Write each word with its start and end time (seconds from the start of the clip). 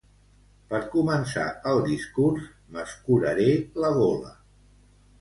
Per 0.71 0.79
començar 0.93 1.43
el 1.73 1.83
discurs, 1.89 2.49
m'escuraré 2.79 3.49
la 3.85 3.97
gola. 4.03 4.39